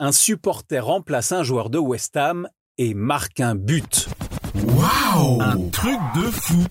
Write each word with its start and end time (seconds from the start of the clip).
un 0.00 0.12
supporter 0.12 0.80
remplace 0.80 1.30
un 1.30 1.42
joueur 1.42 1.68
de 1.68 1.78
West 1.78 2.16
Ham 2.16 2.48
et 2.78 2.94
marque 2.94 3.38
un 3.38 3.54
but. 3.54 4.08
Waouh 4.54 5.42
Un 5.42 5.68
truc 5.68 6.00
de 6.16 6.22
fou 6.22 6.64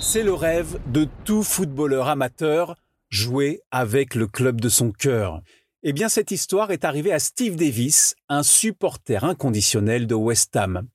C'est 0.00 0.22
le 0.22 0.32
rêve 0.32 0.80
de 0.86 1.06
tout 1.26 1.42
footballeur 1.42 2.08
amateur, 2.08 2.76
jouer 3.10 3.60
avec 3.70 4.14
le 4.14 4.26
club 4.26 4.58
de 4.58 4.70
son 4.70 4.90
cœur. 4.90 5.42
Eh 5.82 5.92
bien, 5.92 6.08
cette 6.08 6.30
histoire 6.30 6.70
est 6.70 6.86
arrivée 6.86 7.12
à 7.12 7.18
Steve 7.18 7.56
Davis, 7.56 8.14
un 8.30 8.42
supporter 8.42 9.24
inconditionnel 9.24 10.06
de 10.06 10.14
West 10.14 10.56
Ham. 10.56 10.88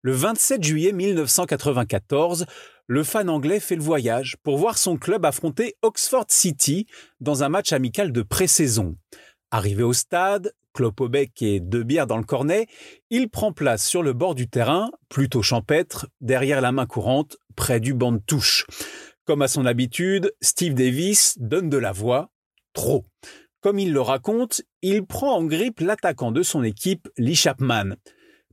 Le 0.00 0.12
27 0.12 0.64
juillet 0.64 0.92
1994, 0.92 2.46
le 2.88 3.04
fan 3.04 3.28
anglais 3.28 3.60
fait 3.60 3.76
le 3.76 3.82
voyage 3.82 4.36
pour 4.42 4.56
voir 4.56 4.78
son 4.78 4.96
club 4.96 5.26
affronter 5.26 5.76
Oxford 5.82 6.24
City 6.28 6.86
dans 7.20 7.44
un 7.44 7.50
match 7.50 7.72
amical 7.72 8.12
de 8.12 8.22
pré-saison. 8.22 8.96
Arrivé 9.50 9.82
au 9.82 9.92
stade, 9.92 10.54
clope 10.72 11.02
au 11.02 11.08
bec 11.08 11.42
et 11.42 11.60
deux 11.60 11.82
bières 11.82 12.06
dans 12.06 12.16
le 12.16 12.24
cornet, 12.24 12.66
il 13.10 13.28
prend 13.28 13.52
place 13.52 13.86
sur 13.86 14.02
le 14.02 14.14
bord 14.14 14.34
du 14.34 14.48
terrain, 14.48 14.90
plutôt 15.10 15.42
champêtre, 15.42 16.08
derrière 16.22 16.62
la 16.62 16.72
main 16.72 16.86
courante, 16.86 17.36
près 17.56 17.78
du 17.78 17.92
banc 17.92 18.12
de 18.12 18.22
touche. 18.26 18.66
Comme 19.26 19.42
à 19.42 19.48
son 19.48 19.66
habitude, 19.66 20.32
Steve 20.40 20.72
Davis 20.72 21.36
donne 21.38 21.68
de 21.68 21.76
la 21.76 21.92
voix, 21.92 22.30
trop. 22.72 23.04
Comme 23.60 23.78
il 23.78 23.92
le 23.92 24.00
raconte, 24.00 24.62
il 24.80 25.04
prend 25.04 25.36
en 25.36 25.44
grippe 25.44 25.80
l'attaquant 25.80 26.32
de 26.32 26.42
son 26.42 26.62
équipe, 26.62 27.08
Lee 27.18 27.34
Chapman. 27.34 27.96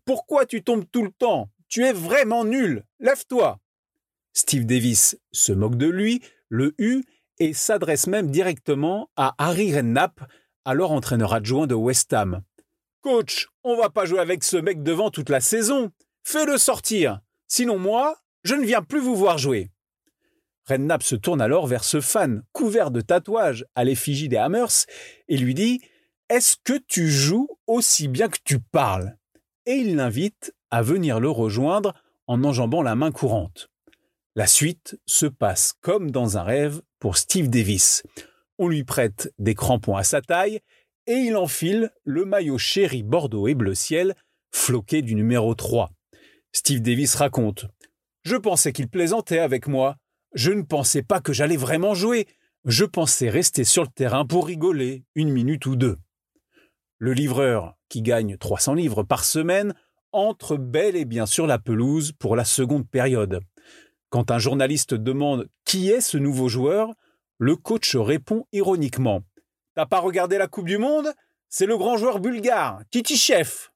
Pourquoi 0.03 0.45
tu 0.45 0.61
tombes 0.61 0.85
tout 0.91 1.03
le 1.03 1.11
temps? 1.11 1.49
Tu 1.69 1.85
es 1.85 1.93
vraiment 1.93 2.43
nul. 2.43 2.83
Lève-toi. 2.99 3.59
Steve 4.35 4.65
Davis 4.65 5.17
se 5.31 5.53
moque 5.53 5.77
de 5.77 5.87
lui, 5.87 6.21
le 6.49 6.75
hue 6.77 7.05
et 7.39 7.53
s'adresse 7.53 8.07
même 8.07 8.29
directement 8.29 9.09
à 9.15 9.33
Harry 9.37 9.73
Redknapp, 9.73 10.19
alors 10.65 10.91
entraîneur 10.91 11.33
adjoint 11.33 11.67
de 11.67 11.73
West 11.73 12.11
Ham. 12.11 12.41
Coach, 13.01 13.47
on 13.63 13.77
va 13.77 13.89
pas 13.89 14.05
jouer 14.05 14.19
avec 14.19 14.43
ce 14.43 14.57
mec 14.57 14.83
devant 14.83 15.09
toute 15.09 15.29
la 15.29 15.39
saison. 15.39 15.89
Fais-le 16.23 16.57
sortir. 16.57 17.21
Sinon 17.47 17.79
moi, 17.79 18.17
je 18.43 18.55
ne 18.55 18.65
viens 18.65 18.81
plus 18.81 18.99
vous 18.99 19.15
voir 19.15 19.37
jouer. 19.37 19.71
Redknapp 20.67 21.03
se 21.03 21.15
tourne 21.15 21.41
alors 21.41 21.67
vers 21.67 21.85
ce 21.85 22.01
fan 22.01 22.43
couvert 22.51 22.91
de 22.91 22.99
tatouages 22.99 23.65
à 23.75 23.85
l'effigie 23.85 24.27
des 24.27 24.37
Hammers 24.37 24.85
et 25.29 25.37
lui 25.37 25.53
dit 25.53 25.81
Est-ce 26.27 26.57
que 26.61 26.77
tu 26.87 27.09
joues 27.09 27.47
aussi 27.67 28.09
bien 28.09 28.27
que 28.27 28.39
tu 28.43 28.59
parles? 28.59 29.15
Et 29.65 29.75
il 29.75 29.95
l'invite 29.95 30.53
à 30.71 30.81
venir 30.81 31.21
le 31.21 31.29
rejoindre 31.29 31.93
en 32.27 32.43
enjambant 32.43 32.81
la 32.81 32.95
main 32.95 33.11
courante. 33.11 33.69
La 34.37 34.47
suite 34.47 34.99
se 35.05 35.27
passe 35.27 35.73
comme 35.79 36.11
dans 36.11 36.37
un 36.37 36.43
rêve 36.43 36.81
pour 36.99 37.15
Steve 37.15 37.49
Davis. 37.49 38.03
On 38.57 38.67
lui 38.67 38.83
prête 38.83 39.33
des 39.39 39.55
crampons 39.55 39.95
à 39.95 40.03
sa 40.03 40.21
taille 40.21 40.59
et 41.07 41.13
il 41.13 41.37
enfile 41.37 41.89
le 42.03 42.25
maillot 42.25 42.57
chéri 42.57 43.01
bordeaux 43.01 43.47
et 43.47 43.55
bleu 43.55 43.75
ciel 43.75 44.13
floqué 44.51 45.01
du 45.01 45.15
numéro 45.15 45.55
3. 45.55 45.89
Steve 46.51 46.81
Davis 46.81 47.15
raconte 47.15 47.67
Je 48.23 48.35
pensais 48.35 48.73
qu'il 48.73 48.89
plaisantait 48.89 49.39
avec 49.39 49.67
moi. 49.67 49.95
Je 50.33 50.51
ne 50.51 50.63
pensais 50.63 51.01
pas 51.01 51.21
que 51.21 51.31
j'allais 51.31 51.55
vraiment 51.55 51.93
jouer. 51.93 52.27
Je 52.65 52.83
pensais 52.83 53.29
rester 53.29 53.63
sur 53.63 53.83
le 53.83 53.89
terrain 53.89 54.25
pour 54.25 54.47
rigoler 54.47 55.05
une 55.15 55.29
minute 55.29 55.65
ou 55.65 55.77
deux. 55.77 55.97
Le 56.97 57.13
livreur, 57.13 57.77
qui 57.87 58.01
gagne 58.01 58.35
300 58.37 58.73
livres 58.73 59.03
par 59.03 59.23
semaine, 59.23 59.73
entre 60.11 60.57
bel 60.57 60.97
et 60.97 61.05
bien 61.05 61.25
sur 61.25 61.47
la 61.47 61.57
pelouse 61.57 62.11
pour 62.19 62.35
la 62.35 62.43
seconde 62.43 62.89
période. 62.89 63.39
Quand 64.15 64.31
un 64.31 64.39
journaliste 64.39 64.93
demande 64.93 65.49
qui 65.65 65.89
est 65.89 65.99
ce 65.99 66.15
nouveau 66.15 66.47
joueur, 66.47 66.93
le 67.37 67.57
coach 67.57 67.97
répond 67.97 68.45
ironiquement 68.53 69.23
T'as 69.75 69.87
pas 69.87 69.99
regardé 69.99 70.37
la 70.37 70.47
Coupe 70.47 70.67
du 70.67 70.77
Monde? 70.77 71.11
C'est 71.49 71.65
le 71.65 71.77
grand 71.77 71.97
joueur 71.97 72.21
bulgare, 72.21 72.79
Titi 72.91 73.17
Chef. 73.17 73.73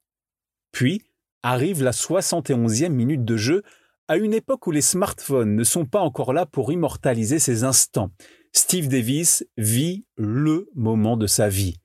Puis 0.72 1.02
arrive 1.42 1.82
la 1.82 1.90
71e 1.90 2.88
minute 2.88 3.22
de 3.22 3.36
jeu 3.36 3.62
à 4.08 4.16
une 4.16 4.32
époque 4.32 4.66
où 4.66 4.70
les 4.70 4.80
smartphones 4.80 5.54
ne 5.54 5.62
sont 5.62 5.84
pas 5.84 6.00
encore 6.00 6.32
là 6.32 6.46
pour 6.46 6.72
immortaliser 6.72 7.38
ces 7.38 7.62
instants, 7.62 8.10
Steve 8.54 8.88
Davis 8.88 9.44
vit 9.58 10.06
le 10.16 10.70
moment 10.74 11.18
de 11.18 11.26
sa 11.26 11.50
vie. 11.50 11.76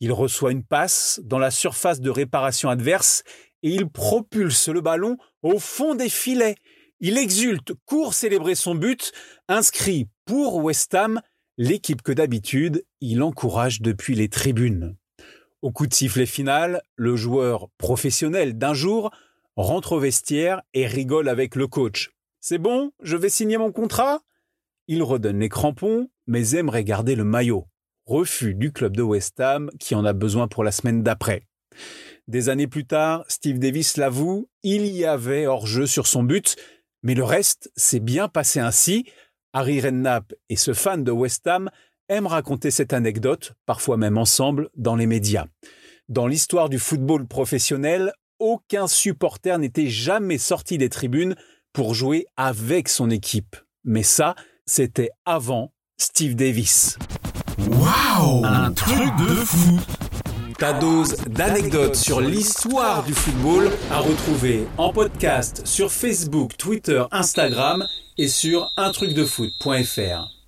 Il 0.00 0.12
reçoit 0.12 0.52
une 0.52 0.64
passe 0.64 1.18
dans 1.24 1.38
la 1.38 1.50
surface 1.50 2.02
de 2.02 2.10
réparation 2.10 2.68
adverse 2.68 3.22
et 3.62 3.70
il 3.70 3.88
propulse 3.88 4.68
le 4.68 4.82
ballon 4.82 5.16
au 5.40 5.58
fond 5.58 5.94
des 5.94 6.10
filets. 6.10 6.56
Il 7.04 7.18
exulte, 7.18 7.72
court 7.84 8.14
célébrer 8.14 8.54
son 8.54 8.76
but, 8.76 9.10
inscrit 9.48 10.08
pour 10.24 10.62
West 10.62 10.94
Ham, 10.94 11.20
l'équipe 11.58 12.00
que 12.00 12.12
d'habitude 12.12 12.84
il 13.00 13.24
encourage 13.24 13.82
depuis 13.82 14.14
les 14.14 14.28
tribunes. 14.28 14.94
Au 15.62 15.72
coup 15.72 15.88
de 15.88 15.94
sifflet 15.94 16.26
final, 16.26 16.80
le 16.94 17.16
joueur 17.16 17.70
professionnel 17.76 18.56
d'un 18.56 18.72
jour 18.72 19.10
rentre 19.56 19.92
au 19.92 19.98
vestiaire 19.98 20.62
et 20.74 20.86
rigole 20.86 21.28
avec 21.28 21.56
le 21.56 21.66
coach. 21.66 22.12
C'est 22.40 22.58
bon, 22.58 22.92
je 23.02 23.16
vais 23.16 23.30
signer 23.30 23.58
mon 23.58 23.72
contrat? 23.72 24.20
Il 24.86 25.02
redonne 25.02 25.40
les 25.40 25.48
crampons, 25.48 26.08
mais 26.28 26.54
aimerait 26.54 26.84
garder 26.84 27.16
le 27.16 27.24
maillot. 27.24 27.66
Refus 28.06 28.54
du 28.54 28.70
club 28.70 28.96
de 28.96 29.02
West 29.02 29.40
Ham 29.40 29.72
qui 29.80 29.96
en 29.96 30.04
a 30.04 30.12
besoin 30.12 30.46
pour 30.46 30.62
la 30.62 30.70
semaine 30.70 31.02
d'après. 31.02 31.48
Des 32.28 32.48
années 32.48 32.68
plus 32.68 32.86
tard, 32.86 33.24
Steve 33.26 33.58
Davis 33.58 33.96
l'avoue, 33.96 34.48
il 34.62 34.86
y 34.86 35.04
avait 35.04 35.46
hors-jeu 35.46 35.86
sur 35.86 36.06
son 36.06 36.22
but, 36.22 36.54
mais 37.02 37.14
le 37.14 37.24
reste 37.24 37.70
s'est 37.76 38.00
bien 38.00 38.28
passé 38.28 38.60
ainsi. 38.60 39.06
Harry 39.52 39.80
Redknapp 39.80 40.32
et 40.48 40.56
ce 40.56 40.72
fan 40.72 41.04
de 41.04 41.10
West 41.10 41.46
Ham 41.46 41.70
aiment 42.08 42.26
raconter 42.26 42.70
cette 42.70 42.92
anecdote, 42.92 43.52
parfois 43.66 43.96
même 43.96 44.18
ensemble, 44.18 44.70
dans 44.76 44.96
les 44.96 45.06
médias. 45.06 45.46
Dans 46.08 46.26
l'histoire 46.26 46.68
du 46.68 46.78
football 46.78 47.26
professionnel, 47.26 48.12
aucun 48.38 48.86
supporter 48.86 49.58
n'était 49.58 49.88
jamais 49.88 50.38
sorti 50.38 50.78
des 50.78 50.88
tribunes 50.88 51.36
pour 51.72 51.94
jouer 51.94 52.26
avec 52.36 52.88
son 52.88 53.10
équipe. 53.10 53.56
Mais 53.84 54.02
ça, 54.02 54.34
c'était 54.66 55.10
avant 55.24 55.72
Steve 55.96 56.34
Davis. 56.34 56.98
Waouh 57.58 58.44
Un 58.44 58.72
truc 58.72 59.14
de 59.18 59.34
fou 59.44 59.80
Ta 60.58 60.72
dose 60.72 61.16
d'anecdotes 61.28 61.96
sur 61.96 62.20
l'histoire 62.20 63.02
du 63.04 63.12
football 63.14 63.70
à 63.90 63.98
retrouver 63.98 64.66
en 64.78 64.92
podcast 64.92 65.62
sur 65.64 65.90
Facebook, 65.90 66.56
Twitter, 66.56 67.02
Instagram 67.10 67.86
et 68.18 68.28
sur 68.28 68.72
untrucdefoot.fr. 68.76 70.41